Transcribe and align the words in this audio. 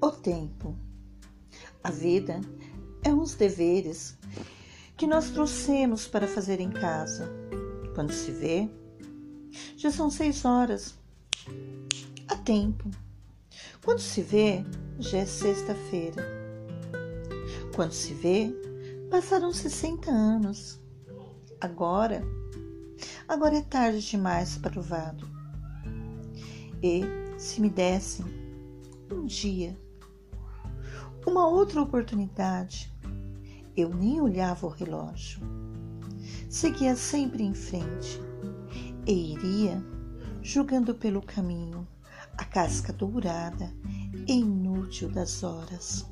O 0.00 0.12
tempo. 0.12 0.76
A 1.82 1.90
vida 1.90 2.40
é 3.02 3.12
uns 3.12 3.34
deveres 3.34 4.16
que 4.96 5.08
nós 5.08 5.30
trouxemos 5.30 6.06
para 6.06 6.28
fazer 6.28 6.60
em 6.60 6.70
casa. 6.70 7.28
Quando 7.96 8.12
se 8.12 8.30
vê, 8.30 8.70
já 9.76 9.90
são 9.90 10.08
seis 10.08 10.44
horas. 10.44 10.94
Há 12.28 12.36
tempo. 12.36 12.88
Quando 13.84 13.98
se 13.98 14.22
vê, 14.22 14.64
já 15.00 15.18
é 15.18 15.26
sexta-feira. 15.26 16.24
Quando 17.74 17.92
se 17.92 18.14
vê, 18.14 18.54
passaram 19.10 19.52
60 19.52 20.08
anos. 20.12 20.80
Agora, 21.60 22.22
agora 23.26 23.56
é 23.56 23.62
tarde 23.62 24.00
demais 24.08 24.58
para 24.58 24.78
o 24.78 24.82
vado. 24.82 25.28
E 26.80 27.02
se 27.36 27.60
me 27.60 27.68
dessem 27.68 28.24
um 29.10 29.26
dia 29.26 29.76
uma 31.26 31.46
outra 31.46 31.82
oportunidade, 31.82 32.92
eu 33.76 33.88
nem 33.90 34.20
olhava 34.20 34.66
o 34.66 34.70
relógio. 34.70 35.40
Seguia 36.48 36.96
sempre 36.96 37.42
em 37.42 37.54
frente 37.54 38.20
e 39.06 39.34
iria 39.34 39.82
jogando 40.42 40.94
pelo 40.94 41.22
caminho 41.22 41.86
a 42.36 42.44
casca 42.44 42.92
dourada 42.92 43.72
e 44.26 44.32
inútil 44.32 45.10
das 45.10 45.42
horas. 45.42 46.06